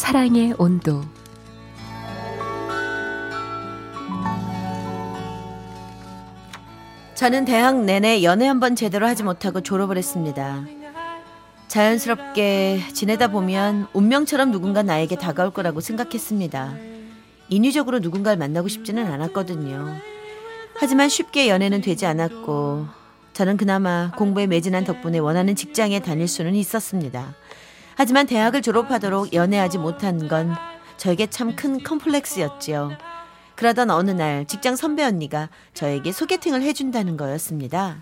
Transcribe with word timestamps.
사랑의 0.00 0.54
온도 0.56 1.02
저는 7.14 7.44
대학 7.44 7.84
내내 7.84 8.22
연애 8.22 8.46
한 8.46 8.60
번 8.60 8.76
제대로 8.76 9.06
하지 9.06 9.22
못하고 9.22 9.60
졸업을 9.60 9.98
했습니다. 9.98 10.64
자연스럽게 11.68 12.80
지내다 12.94 13.28
보면 13.28 13.88
운명처럼 13.92 14.50
누군가 14.52 14.82
나에게 14.82 15.16
다가올 15.16 15.50
거라고 15.50 15.80
생각했습니다. 15.80 16.76
인위적으로 17.50 17.98
누군가를 17.98 18.38
만나고 18.38 18.68
싶지는 18.68 19.04
않았거든요. 19.06 19.96
하지만 20.76 21.10
쉽게 21.10 21.50
연애는 21.50 21.82
되지 21.82 22.06
않았고 22.06 22.86
저는 23.34 23.58
그나마 23.58 24.12
공부에 24.16 24.46
매진한 24.46 24.84
덕분에 24.84 25.18
원하는 25.18 25.54
직장에 25.54 26.00
다닐 26.00 26.26
수는 26.26 26.54
있었습니다. 26.54 27.34
하지만 28.00 28.26
대학을 28.26 28.62
졸업하도록 28.62 29.34
연애하지 29.34 29.76
못한 29.76 30.26
건 30.26 30.56
저에게 30.96 31.26
참 31.26 31.54
큰 31.54 31.82
컴플렉스였지요. 31.84 32.92
그러던 33.56 33.90
어느 33.90 34.10
날 34.10 34.46
직장 34.46 34.74
선배 34.74 35.04
언니가 35.04 35.50
저에게 35.74 36.10
소개팅을 36.10 36.62
해준다는 36.62 37.18
거였습니다. 37.18 37.98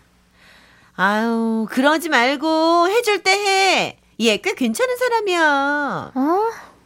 아유, 0.95 1.67
그러지 1.69 2.11
말고 2.11 2.89
해줄 2.91 3.25
때 3.25 3.33
해. 3.33 3.99
얘 4.21 4.37
꽤 4.39 4.55
괜찮은 4.55 4.97
사람이야. 4.99 6.13
어? 6.15 6.39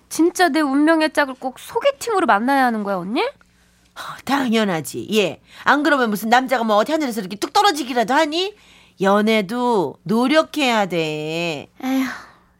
진짜 0.08 0.48
내 0.48 0.60
운명의 0.60 1.12
짝을 1.12 1.34
꼭 1.38 1.58
소개팅으로 1.58 2.24
만나야 2.26 2.64
하는 2.64 2.82
거야, 2.82 2.96
언니? 2.96 3.20
어, 3.20 4.00
당연하지. 4.24 5.08
예. 5.12 5.42
안 5.64 5.82
그러면 5.82 6.08
무슨 6.08 6.30
남자가 6.30 6.64
뭐 6.64 6.76
어디 6.76 6.92
하늘에서 6.92 7.20
이렇게 7.20 7.36
뚝 7.36 7.52
떨어지기라도 7.52 8.14
하니? 8.14 8.54
연애도 9.02 9.96
노력해야 10.04 10.86
돼. 10.86 11.68
에휴, 11.84 12.04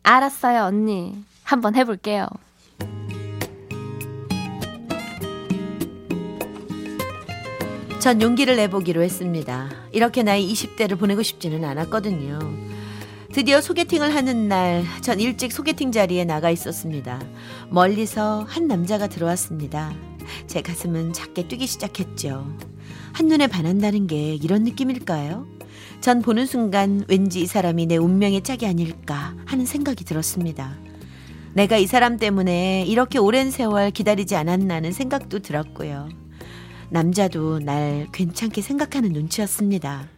알았어요, 0.02 0.64
언니. 0.64 1.24
한번 1.44 1.74
해볼게요. 1.74 2.26
전 8.00 8.20
용기를 8.20 8.56
내보기로 8.56 9.00
했습니다. 9.02 9.68
이렇게 9.92 10.24
나이 10.24 10.52
20대를 10.52 10.98
보내고 10.98 11.22
싶지는 11.22 11.64
않았거든요. 11.64 12.40
드디어 13.32 13.60
소개팅을 13.60 14.14
하는 14.14 14.48
날, 14.48 14.84
전 15.00 15.20
일찍 15.20 15.52
소개팅 15.52 15.92
자리에 15.92 16.24
나가 16.24 16.50
있었습니다. 16.50 17.20
멀리서 17.70 18.44
한 18.48 18.66
남자가 18.66 19.06
들어왔습니다. 19.06 19.92
제 20.46 20.62
가슴은 20.62 21.12
작게 21.12 21.48
뛰기 21.48 21.66
시작했죠. 21.66 22.46
한눈에 23.12 23.46
반한다는 23.46 24.06
게 24.06 24.34
이런 24.34 24.64
느낌일까요? 24.64 25.46
전 26.00 26.20
보는 26.22 26.46
순간 26.46 27.04
왠지 27.08 27.40
이 27.42 27.46
사람이 27.46 27.86
내 27.86 27.96
운명의 27.96 28.42
짝이 28.42 28.66
아닐까 28.66 29.34
하는 29.46 29.66
생각이 29.66 30.04
들었습니다. 30.04 30.76
내가 31.54 31.76
이 31.76 31.86
사람 31.86 32.16
때문에 32.16 32.84
이렇게 32.86 33.18
오랜 33.18 33.50
세월 33.50 33.90
기다리지 33.90 34.34
않았나는 34.36 34.92
생각도 34.92 35.40
들었고요. 35.40 36.08
남자도 36.90 37.60
날 37.60 38.06
괜찮게 38.12 38.62
생각하는 38.62 39.10
눈치였습니다. 39.10 40.08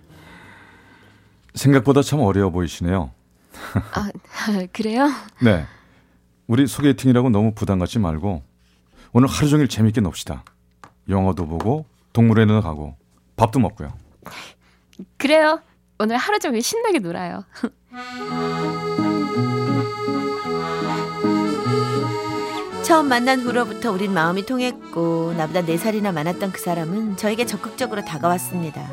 생각보다 1.54 2.02
참 2.02 2.20
어려워 2.20 2.50
보이시네요. 2.50 3.10
아, 3.92 4.10
그래요? 4.72 5.08
네. 5.42 5.64
우리 6.46 6.66
소개팅이라고 6.66 7.30
너무 7.30 7.52
부담 7.54 7.78
갖지 7.78 7.98
말고 7.98 8.42
오늘 9.16 9.28
하루 9.28 9.48
종일 9.48 9.68
재밌게 9.68 10.00
놉시다. 10.00 10.42
영화도 11.08 11.46
보고 11.46 11.86
동물원에도 12.12 12.60
가고 12.62 12.96
밥도 13.36 13.60
먹고요. 13.60 13.92
그래요. 15.16 15.60
오늘 16.00 16.16
하루 16.16 16.40
종일 16.40 16.62
신나게 16.62 16.98
놀아요. 16.98 17.44
처음 22.82 23.08
만난 23.08 23.38
후로부터 23.40 23.92
우린 23.92 24.12
마음이 24.12 24.46
통했고 24.46 25.34
나보다 25.36 25.62
4살이나 25.62 26.12
많았던 26.12 26.50
그 26.50 26.60
사람은 26.60 27.16
저에게 27.16 27.46
적극적으로 27.46 28.04
다가왔습니다. 28.04 28.90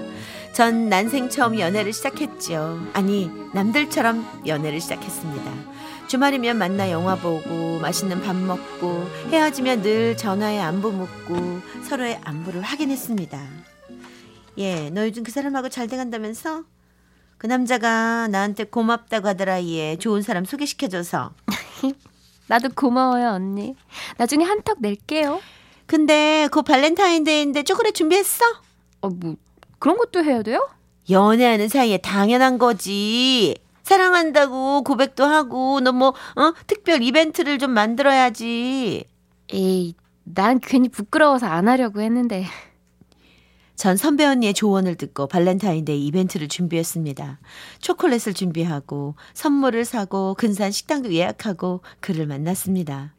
전 0.53 0.87
난생 0.87 1.29
처음 1.29 1.59
연애를 1.59 1.93
시작했죠. 1.93 2.79
아니 2.93 3.31
남들처럼 3.55 4.43
연애를 4.45 4.79
시작했습니다. 4.81 5.51
주말이면 6.11 6.57
만나 6.57 6.91
영화 6.91 7.15
보고 7.15 7.79
맛있는 7.79 8.21
밥 8.21 8.35
먹고 8.35 9.07
헤어지면 9.29 9.81
늘 9.81 10.17
전화에 10.17 10.59
안부 10.59 10.91
묻고 10.91 11.61
서로의 11.87 12.19
안부를 12.25 12.61
확인했습니다. 12.63 13.39
예, 14.57 14.89
너 14.89 15.05
요즘 15.05 15.23
그 15.23 15.31
사람하고 15.31 15.69
잘 15.69 15.87
돼간다면서? 15.87 16.65
그 17.37 17.47
남자가 17.47 18.27
나한테 18.27 18.65
고맙다고 18.65 19.29
하더라 19.29 19.63
예, 19.63 19.95
좋은 19.95 20.21
사람 20.21 20.43
소개시켜줘서. 20.43 21.31
나도 22.47 22.67
고마워요, 22.75 23.29
언니. 23.29 23.77
나중에 24.17 24.43
한턱 24.43 24.81
낼게요. 24.81 25.39
근데 25.85 26.49
그 26.51 26.61
발렌타인데이인데 26.61 27.63
초콜릿 27.63 27.95
준비했어? 27.95 28.43
어, 28.99 29.07
뭐 29.07 29.37
그런 29.79 29.97
것도 29.97 30.25
해야 30.25 30.43
돼요? 30.43 30.67
연애하는 31.09 31.69
사이에 31.69 31.99
당연한 31.99 32.57
거지. 32.57 33.60
사랑한다고 33.91 34.83
고백도 34.83 35.25
하고 35.25 35.81
너 35.81 35.91
뭐 35.91 36.09
어? 36.09 36.53
특별 36.65 37.01
이벤트를 37.01 37.59
좀 37.59 37.71
만들어야지. 37.71 39.03
에이, 39.49 39.95
난 40.23 40.59
괜히 40.61 40.87
부끄러워서 40.87 41.45
안 41.47 41.67
하려고 41.67 41.99
했는데. 41.99 42.45
전 43.75 43.97
선배 43.97 44.23
언니의 44.25 44.53
조언을 44.53 44.95
듣고 44.95 45.27
발렌타인데이 45.27 46.05
이벤트를 46.07 46.47
준비했습니다. 46.47 47.39
초콜릿을 47.81 48.33
준비하고 48.33 49.15
선물을 49.33 49.83
사고 49.83 50.35
근사한 50.35 50.71
식당도 50.71 51.13
예약하고 51.13 51.81
그를 51.99 52.27
만났습니다. 52.27 53.13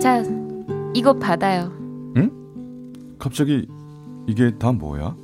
자, 0.00 0.22
이거 0.94 1.12
받아요. 1.18 1.72
응? 2.16 2.30
갑자기 3.18 3.66
이게 4.28 4.50
다 4.58 4.72
뭐야? 4.72 5.16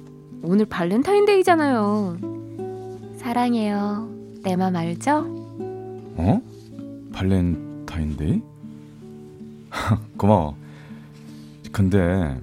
오늘 0.42 0.64
발렌타인데이잖아요. 0.66 2.16
사랑해요. 3.18 4.08
내 4.42 4.56
맘 4.56 4.74
알죠? 4.76 5.24
어? 6.16 6.40
발렌타인데이? 7.12 8.42
고마워. 10.16 10.56
근데 11.72 12.40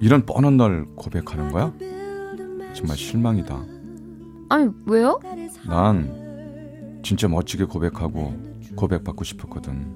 이런 0.00 0.24
뻔한 0.26 0.56
날 0.56 0.86
고백하는 0.94 1.50
거야? 1.50 1.72
정말 2.72 2.96
실망이다. 2.96 3.64
아니, 4.48 4.70
왜요? 4.86 5.20
난 5.66 7.00
진짜 7.02 7.26
멋지게 7.28 7.64
고백하고 7.64 8.34
고백받고 8.76 9.24
싶었거든. 9.24 9.86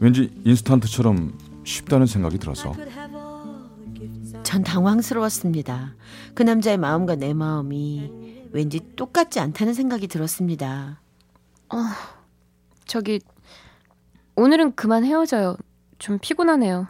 왠지 0.00 0.30
인스턴트처럼 0.44 1.32
쉽다는 1.64 2.06
생각이 2.06 2.38
들어서. 2.38 2.72
전 4.42 4.64
당황스러웠습니다. 4.64 5.94
그 6.34 6.42
남자의 6.42 6.76
마음과 6.78 7.16
내 7.16 7.34
마음이 7.34 8.48
왠지 8.52 8.80
똑같지 8.96 9.38
않다는 9.38 9.74
생각이 9.74 10.08
들었습니다. 10.08 11.00
어, 11.68 11.76
저기 12.86 13.20
오늘은 14.36 14.74
그만 14.74 15.04
헤어져요. 15.04 15.56
좀 15.98 16.18
피곤하네요. 16.20 16.88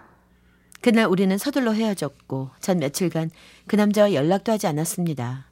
그날 0.81 1.07
우리는 1.07 1.37
서둘러 1.37 1.73
헤어졌고 1.73 2.51
전 2.61 2.79
며칠간 2.79 3.31
그 3.67 3.77
남자와 3.77 4.15
연락도 4.15 4.53
하지 4.53 4.67
않았습니다. 4.67 5.47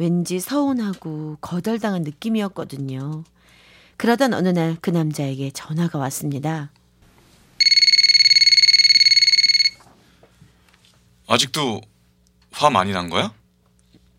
왠지 0.00 0.40
서운하고 0.40 1.36
거절당한 1.40 2.02
느낌이었거든요. 2.02 3.22
그러던 3.96 4.32
어느 4.32 4.48
날 4.48 4.76
그 4.80 4.90
남자에게 4.90 5.50
전화가 5.52 5.98
왔습니다. 5.98 6.70
아직도 11.28 11.80
화 12.52 12.70
많이 12.70 12.92
난 12.92 13.10
거야? 13.10 13.32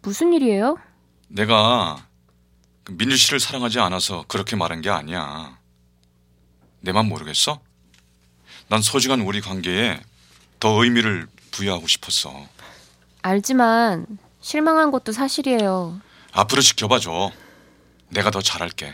무슨 0.02 0.32
일이에요? 0.32 0.78
내가 1.28 2.06
그 2.84 2.94
민주 2.98 3.18
씨를 3.18 3.40
사랑하지 3.40 3.80
않아서 3.80 4.24
그렇게 4.28 4.56
말한 4.56 4.82
게 4.82 4.90
아니야. 4.90 5.58
내 6.82 6.92
맘 6.94 7.08
모르겠어? 7.10 7.60
난 8.70 8.82
소중한 8.82 9.22
우리 9.22 9.42
관계에 9.42 10.00
더 10.60 10.84
의미를 10.84 11.28
부여하고 11.52 11.88
싶었어. 11.88 12.48
알지만 13.22 14.06
실망한 14.42 14.92
것도 14.92 15.12
사실이에요. 15.12 16.00
앞으로 16.32 16.62
지켜봐줘. 16.62 17.32
내가 18.10 18.32
더 18.32 18.42
잘할게. 18.42 18.94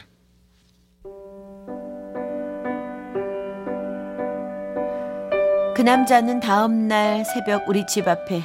그 5.75 5.81
남자는 5.81 6.39
다음 6.39 6.87
날 6.87 7.25
새벽 7.25 7.67
우리 7.67 7.85
집 7.85 8.07
앞에 8.07 8.41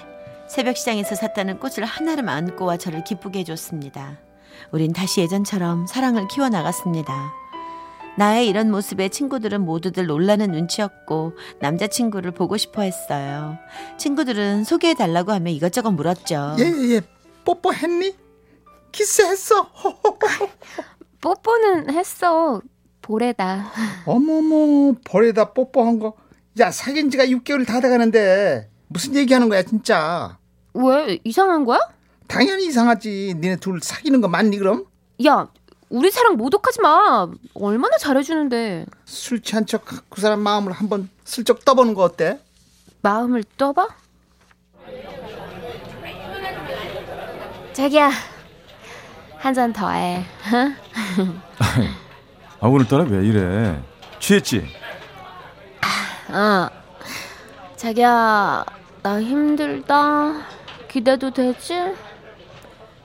새벽 0.49 0.77
시장에서 0.77 1.15
샀다는 1.15 1.61
꽃을 1.61 1.85
하나를 1.85 2.29
안고 2.29 2.65
와 2.65 2.77
저를 2.77 3.05
기쁘게 3.05 3.39
해줬습니다. 3.41 4.19
우린 4.73 4.93
다시 4.93 5.21
예전처럼 5.21 5.87
사랑을 5.87 6.27
키워나갔습니다. 6.27 7.33
나의 8.19 8.49
이런 8.49 8.69
모습에 8.73 9.11
친구들은 9.11 9.61
모두들 9.65 10.07
놀라는 10.07 10.51
눈치였고 10.51 11.35
남자친구를 11.61 12.33
보고 12.33 12.57
싶어 12.57 12.83
했어요. 12.83 13.57
친구들은 13.97 14.65
소개해달라고 14.65 15.31
하며 15.31 15.53
이것저것 15.53 15.93
물었죠. 15.93 16.57
예예 16.59 16.95
예 16.97 17.01
뽀뽀했니? 17.45 18.13
키스했어? 18.91 19.71
뽀뽀는 21.21 21.91
했어. 21.93 22.61
보래다. 23.01 23.71
어머머 24.05 24.95
벌에다 25.05 25.53
뽀뽀한 25.53 26.01
거. 26.01 26.15
야 26.59 26.71
사귄 26.71 27.11
지가 27.11 27.27
6개월 27.27 27.67
다 27.67 27.81
돼가는데 27.81 28.69
무슨 28.89 29.15
얘기하는 29.15 29.49
거야 29.49 29.63
진짜. 29.63 30.39
왜 30.75 31.19
이상한 31.25 31.65
거야? 31.65 31.79
당연히 32.27 32.67
이상하지. 32.67 33.35
니네 33.41 33.57
둘 33.57 33.81
사귀는 33.83 34.21
거 34.21 34.29
맞니 34.29 34.59
그럼? 34.59 34.85
야, 35.27 35.49
우리 35.89 36.11
사랑 36.11 36.37
모독하지 36.37 36.81
마. 36.81 37.29
얼마나 37.55 37.97
잘해주는데. 37.99 38.87
술 39.05 39.41
취한 39.41 39.67
척 39.67 39.85
그 40.09 40.21
사람 40.21 40.41
마음을 40.41 40.73
한번 40.73 41.09
슬쩍 41.25 41.65
떠보는 41.65 41.95
거 41.95 42.03
어때? 42.03 42.41
마음을 43.03 43.45
떠봐? 43.57 43.87
자기야, 47.73 48.11
한 49.39 49.55
잔 49.55 49.73
더 49.73 49.91
해. 49.91 50.25
아 52.61 52.67
오늘따라 52.69 53.05
왜 53.05 53.27
이래? 53.27 53.81
취했지? 54.19 54.67
어. 56.33 56.71
자기야, 57.77 58.65
나 59.03 59.23
힘들다. 59.23 60.47
기대도 60.89 61.31
되지? 61.33 61.75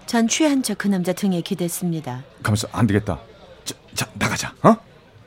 전 0.06 0.28
취한 0.28 0.62
척 0.62 0.78
그 0.78 0.88
남자 0.88 1.14
등에 1.14 1.42
기댔습니다. 1.42 2.24
가면서 2.44 2.68
안 2.72 2.86
되겠다. 2.88 3.20
자, 3.64 3.76
자 3.94 4.10
나가자. 4.16 4.54
어? 4.64 4.76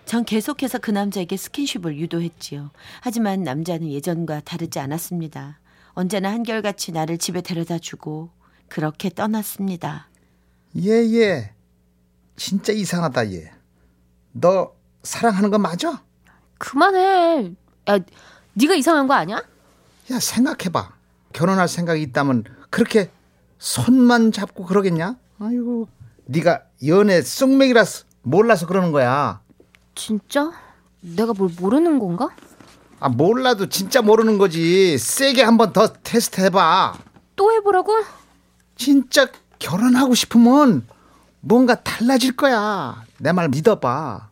전 0.04 0.24
계속해서 0.24 0.78
그 0.78 0.90
남자에게 0.90 1.36
스킨십을 1.36 1.98
유도했지요. 1.98 2.70
하지만 3.00 3.42
남자는 3.42 3.90
예전과 3.90 4.40
다르지 4.40 4.78
않았습니다. 4.78 5.58
언제나 5.92 6.30
한결같이 6.30 6.92
나를 6.92 7.18
집에 7.18 7.40
데려다 7.40 7.78
주고 7.78 8.30
그렇게 8.68 9.10
떠났습니다. 9.10 10.08
예예. 10.76 11.52
진짜 12.36 12.72
이상하다 12.72 13.32
얘. 13.32 13.50
너 14.32 14.72
사랑하는 15.02 15.50
거 15.50 15.58
맞아? 15.58 16.02
그만해. 16.58 17.54
야, 17.88 17.98
네가 18.54 18.74
이상한 18.74 19.06
거 19.06 19.14
아니야? 19.14 19.42
야 20.10 20.20
생각해봐. 20.20 20.90
결혼할 21.32 21.68
생각이 21.68 22.02
있다면 22.02 22.44
그렇게 22.70 23.10
손만 23.58 24.32
잡고 24.32 24.64
그러겠냐? 24.64 25.16
아이고 25.40 25.88
네가 26.26 26.62
연애 26.86 27.22
쑥맥이라서 27.22 28.04
몰라서 28.22 28.66
그러는 28.66 28.92
거야. 28.92 29.40
진짜? 29.94 30.52
내가 31.00 31.32
뭘 31.34 31.50
모르는 31.60 31.98
건가? 31.98 32.28
아 33.00 33.08
몰라도 33.08 33.68
진짜 33.68 34.02
모르는 34.02 34.38
거지. 34.38 34.98
세게 34.98 35.42
한 35.42 35.56
번 35.56 35.72
더 35.72 35.86
테스트 36.02 36.40
해봐. 36.40 36.94
또 37.36 37.52
해보라고? 37.52 37.92
진짜 38.76 39.26
결혼하고 39.58 40.14
싶으면 40.14 40.86
뭔가 41.40 41.76
달라질 41.82 42.34
거야. 42.36 43.04
내 43.18 43.32
말 43.32 43.48
믿어봐. 43.48 44.28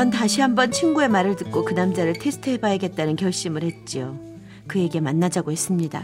전 0.00 0.08
다시 0.08 0.40
한번 0.40 0.70
친구의 0.70 1.10
말을 1.10 1.36
듣고 1.36 1.62
그 1.62 1.74
남자를 1.74 2.14
테스트해봐야겠다는 2.14 3.16
결심을 3.16 3.62
했지요. 3.62 4.18
그에게 4.66 4.98
만나자고 4.98 5.52
했습니다. 5.52 6.02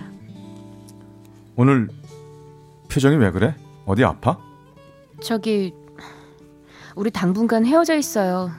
오늘 1.56 1.88
표정이 2.90 3.16
왜 3.16 3.30
그래? 3.30 3.54
어디 3.86 4.04
아파? 4.04 4.36
저기 5.22 5.72
우리 6.94 7.10
당분간 7.10 7.64
헤어져 7.64 7.96
있어요. 7.96 8.50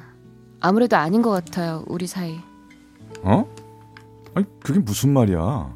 아무래도 0.59 0.95
아닌 0.97 1.21
것 1.21 1.29
같아요. 1.29 1.83
우리 1.85 2.07
사이. 2.07 2.39
어? 3.21 3.47
아니 4.33 4.47
그게 4.59 4.79
무슨 4.79 5.13
말이야? 5.13 5.71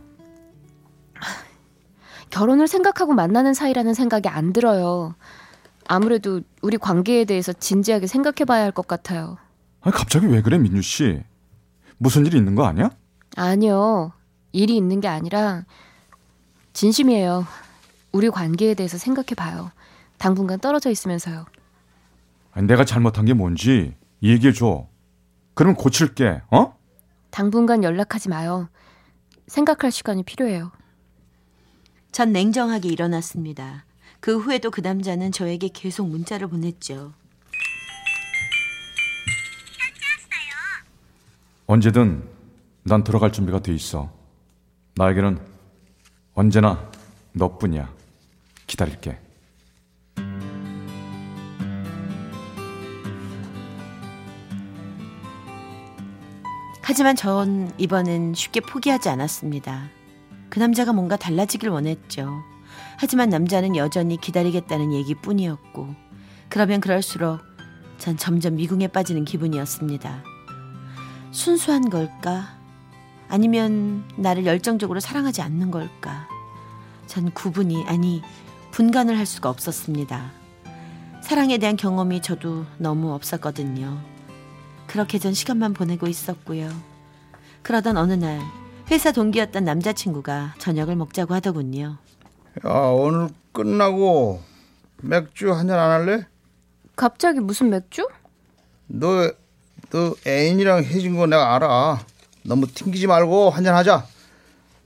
결혼을 2.31 2.67
생각하고 2.67 3.13
만나는 3.13 3.53
사이라는 3.53 3.93
생각이 3.93 4.27
안 4.27 4.53
들어요. 4.53 5.13
아무래도 5.87 6.41
우리 6.63 6.77
관계에 6.77 7.25
대해서 7.25 7.53
진지하게 7.53 8.07
생각해 8.07 8.45
봐야 8.47 8.63
할 8.63 8.71
것 8.71 8.87
같아요. 8.87 9.37
아니 9.81 9.93
갑자기 9.95 10.27
왜 10.27 10.41
그래 10.41 10.57
민유 10.57 10.81
씨? 10.81 11.21
무슨 11.97 12.25
일 12.25 12.35
있는 12.35 12.55
거 12.55 12.65
아니야? 12.65 12.89
아니요. 13.35 14.11
일이 14.51 14.75
있는 14.75 14.99
게 15.01 15.07
아니라 15.07 15.65
진심이에요. 16.73 17.45
우리 18.11 18.29
관계에 18.29 18.73
대해서 18.73 18.97
생각해 18.97 19.35
봐요. 19.35 19.71
당분간 20.17 20.59
떨어져 20.59 20.89
있으면서요. 20.89 21.45
아니, 22.53 22.67
내가 22.67 22.85
잘못한 22.85 23.25
게 23.25 23.33
뭔지 23.33 23.95
얘기해 24.21 24.51
줘. 24.53 24.87
그러면 25.53 25.75
고칠게. 25.75 26.41
어? 26.51 26.75
당분간 27.29 27.83
연락하지 27.83 28.29
마요. 28.29 28.69
생각할 29.47 29.91
시간이 29.91 30.23
필요해요. 30.23 30.71
전 32.11 32.31
냉정하게 32.33 32.89
일어났습니다. 32.89 33.85
그 34.19 34.37
후에도 34.37 34.69
그 34.69 34.81
남자는 34.81 35.31
저에게 35.31 35.69
계속 35.69 36.07
문자를 36.09 36.47
보냈죠. 36.47 37.13
언제든 41.71 42.21
난 42.83 43.01
들어갈 43.01 43.31
준비가 43.31 43.59
돼 43.59 43.73
있어. 43.73 44.11
나에게는 44.95 45.39
언제나 46.33 46.91
너뿐이야. 47.31 47.89
기다릴게. 48.67 49.17
하지만 56.81 57.15
전 57.15 57.71
이번엔 57.77 58.33
쉽게 58.33 58.59
포기하지 58.59 59.07
않았습니다. 59.07 59.87
그 60.49 60.59
남자가 60.59 60.91
뭔가 60.91 61.15
달라지길 61.15 61.69
원했죠. 61.69 62.41
하지만 62.97 63.29
남자는 63.29 63.77
여전히 63.77 64.17
기다리겠다는 64.17 64.91
얘기뿐이었고, 64.91 65.95
그러면 66.49 66.81
그럴수록 66.81 67.39
전 67.97 68.17
점점 68.17 68.55
미궁에 68.55 68.89
빠지는 68.89 69.23
기분이었습니다. 69.23 70.30
순수한 71.31 71.89
걸까? 71.89 72.49
아니면 73.29 74.03
나를 74.17 74.45
열정적으로 74.45 74.99
사랑하지 74.99 75.41
않는 75.41 75.71
걸까? 75.71 76.27
전 77.07 77.31
구분이, 77.31 77.85
아니, 77.87 78.21
분간을 78.71 79.17
할 79.17 79.25
수가 79.25 79.49
없었습니다. 79.49 80.31
사랑에 81.21 81.57
대한 81.57 81.77
경험이 81.77 82.21
저도 82.21 82.65
너무 82.77 83.13
없었거든요. 83.13 83.97
그렇게 84.87 85.19
전 85.19 85.33
시간만 85.33 85.73
보내고 85.73 86.07
있었고요. 86.07 86.69
그러던 87.61 87.95
어느 87.95 88.13
날 88.13 88.39
회사 88.89 89.11
동기였던 89.11 89.63
남자친구가 89.63 90.55
저녁을 90.57 90.95
먹자고 90.97 91.33
하더군요. 91.35 91.97
야 92.65 92.69
오늘 92.69 93.29
끝나고 93.53 94.41
맥주 95.01 95.53
한 95.53 95.67
잔 95.67 95.79
안 95.79 95.91
할래? 95.91 96.25
갑자기 96.97 97.39
무슨 97.39 97.69
맥주? 97.69 98.05
너, 98.87 99.31
너 99.91 100.15
애인이랑 100.25 100.83
헤어진 100.83 101.17
거 101.17 101.27
내가 101.27 101.55
알아. 101.55 101.99
너무 102.43 102.65
튕기지 102.65 103.07
말고 103.07 103.49
한잔 103.49 103.75
하자. 103.75 104.05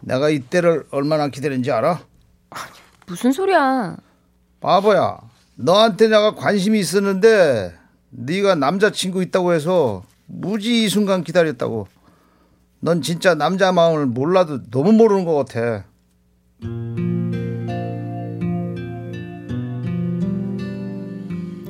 내가 0.01 0.29
이때를 0.29 0.85
얼마나 0.91 1.27
기다렸는지 1.27 1.71
알아? 1.71 1.99
무슨 3.05 3.31
소리야? 3.31 3.97
바보야. 4.59 5.19
너한테 5.55 6.07
내가 6.07 6.33
관심이 6.33 6.79
있었는데 6.79 7.75
네가 8.09 8.55
남자친구 8.55 9.21
있다고 9.23 9.53
해서 9.53 10.03
무지 10.25 10.83
이 10.83 10.89
순간 10.89 11.23
기다렸다고. 11.23 11.87
넌 12.79 13.01
진짜 13.01 13.35
남자 13.35 13.71
마음을 13.71 14.07
몰라도 14.07 14.63
너무 14.71 14.91
모르는 14.91 15.23
것 15.23 15.35
같아. 15.35 15.85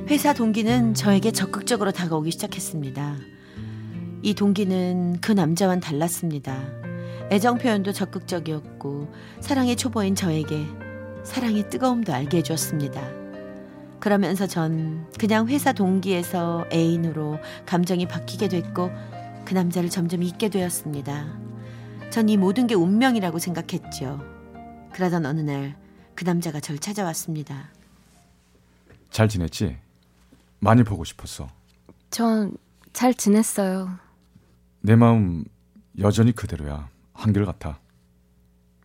회사 0.07 0.33
동기는 0.33 0.93
저에게 0.93 1.31
적극적으로 1.31 1.91
다가오기 1.91 2.31
시작했습니다. 2.31 3.15
이 4.21 4.33
동기는 4.33 5.19
그 5.21 5.31
남자와는 5.31 5.81
달랐습니다. 5.81 6.61
애정 7.31 7.57
표현도 7.57 7.91
적극적이었고 7.91 9.11
사랑의 9.39 9.75
초보인 9.75 10.15
저에게 10.15 10.65
사랑의 11.23 11.69
뜨거움도 11.69 12.13
알게 12.13 12.37
해주었습니다. 12.37 13.01
그러면서 13.99 14.45
전 14.45 15.07
그냥 15.17 15.47
회사 15.47 15.73
동기에서 15.73 16.65
애인으로 16.71 17.39
감정이 17.65 18.07
바뀌게 18.07 18.47
됐고 18.49 18.91
그 19.43 19.53
남자를 19.55 19.89
점점 19.89 20.21
잊게 20.21 20.49
되었습니다. 20.49 21.45
전 22.11 22.29
이 22.29 22.37
모든 22.37 22.67
게 22.67 22.75
운명이라고 22.75 23.39
생각했죠. 23.39 24.21
그러던 24.93 25.25
어느 25.25 25.41
날 25.41 25.75
그 26.15 26.23
남자가 26.23 26.61
절 26.61 26.79
찾아왔습니다. 26.79 27.71
잘 29.11 29.27
지냈지? 29.27 29.75
많이 30.65 30.83
보고 30.83 31.03
싶었어. 31.03 31.47
전 32.09 32.57
잘 32.95 33.13
지냈어요. 33.13 33.99
내 34.79 34.95
마음 34.95 35.43
여전히 35.99 36.31
그대로야. 36.31 36.87
한결같아. 37.13 37.77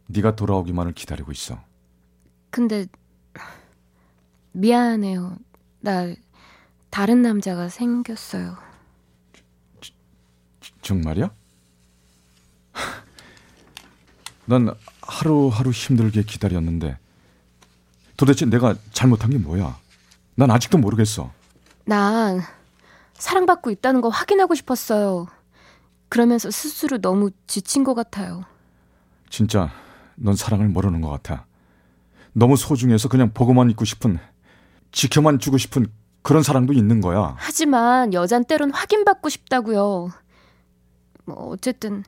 네가 0.09 0.35
돌아오기만을 0.35 0.95
기다리고 0.95 1.31
있어. 1.31 1.63
근데 2.51 2.87
미안해요. 4.51 5.37
나 5.79 6.13
다른 6.91 7.23
남자가 7.23 7.69
생겼어요. 7.69 8.59
정말이야? 10.83 11.31
난 14.47 14.75
하루하루 15.03 15.71
힘들게 15.71 16.25
기다렸는데 16.25 16.99
도대체 18.17 18.45
내가 18.45 18.75
잘못한 18.93 19.31
게 19.31 19.39
뭐야? 19.39 19.79
난 20.35 20.51
아직도 20.51 20.79
모르겠어. 20.79 21.33
난 21.85 22.41
사랑받고 23.15 23.71
있다는 23.71 24.01
거 24.01 24.09
확인하고 24.09 24.55
싶었어요. 24.55 25.27
그러면서 26.09 26.51
스스로 26.51 26.99
너무 26.99 27.31
지친 27.47 27.85
것 27.85 27.95
같아요. 27.95 28.45
진짜 29.29 29.71
넌 30.17 30.35
사랑을 30.35 30.69
모르는 30.69 31.01
것 31.01 31.09
같아. 31.11 31.47
너무 32.33 32.57
소중해서 32.57 33.09
그냥 33.09 33.33
보고만 33.33 33.71
있고 33.71 33.85
싶은, 33.85 34.19
지켜만 34.93 35.39
주고 35.39 35.59
싶은 35.59 35.87
그런 36.23 36.43
사랑도 36.43 36.73
있는 36.73 37.01
거야. 37.01 37.35
하지만 37.39 38.13
여잔 38.13 38.45
때론 38.45 38.71
확인받고 38.73 39.29
싶다고요. 39.29 40.11
뭐 41.25 41.37
어쨌든 41.49 42.05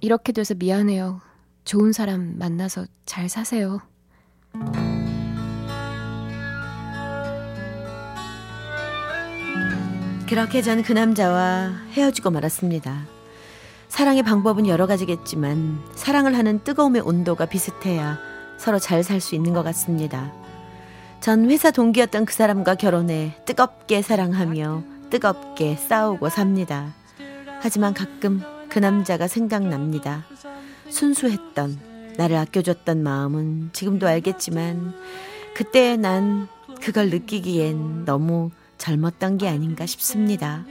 이렇게 0.00 0.32
돼서 0.32 0.54
미안해요. 0.54 1.20
좋은 1.64 1.92
사람 1.92 2.38
만나서 2.38 2.86
잘 3.06 3.28
사세요. 3.28 3.80
그렇게 10.32 10.62
전 10.62 10.82
그 10.82 10.94
남자와 10.94 11.72
헤어지고 11.92 12.30
말았습니다. 12.30 13.04
사랑의 13.90 14.22
방법은 14.22 14.66
여러 14.66 14.86
가지겠지만 14.86 15.78
사랑을 15.94 16.38
하는 16.38 16.58
뜨거움의 16.64 17.02
온도가 17.02 17.44
비슷해야 17.44 18.18
서로 18.56 18.78
잘 18.78 19.02
살 19.04 19.20
수 19.20 19.34
있는 19.34 19.52
것 19.52 19.62
같습니다. 19.62 20.32
전 21.20 21.50
회사 21.50 21.70
동기였던 21.70 22.24
그 22.24 22.32
사람과 22.32 22.76
결혼해 22.76 23.42
뜨겁게 23.44 24.00
사랑하며 24.00 24.82
뜨겁게 25.10 25.76
싸우고 25.76 26.30
삽니다. 26.30 26.94
하지만 27.60 27.92
가끔 27.92 28.40
그 28.70 28.78
남자가 28.78 29.28
생각납니다. 29.28 30.24
순수했던 30.88 32.14
나를 32.16 32.36
아껴줬던 32.36 33.02
마음은 33.02 33.68
지금도 33.74 34.08
알겠지만 34.08 34.94
그때 35.54 35.98
난 35.98 36.48
그걸 36.80 37.10
느끼기엔 37.10 38.06
너무 38.06 38.50
젊었던 38.82 39.38
게 39.38 39.48
아닌가 39.48 39.86
싶습니다. 39.86 40.64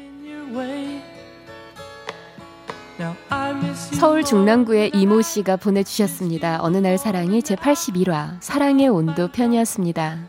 서울 4.00 4.24
중랑구의 4.24 4.92
이모 4.94 5.22
씨가 5.22 5.56
보내주셨습니다. 5.56 6.60
어느 6.62 6.78
날 6.78 6.98
사랑이 6.98 7.42
제 7.42 7.56
81화 7.56 8.36
사랑의 8.42 8.90
온도 8.90 9.30
편이었습니다. 9.30 10.28